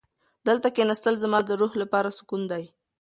[0.47, 2.63] دلته کښېناستل زما د روح لپاره سکون دی.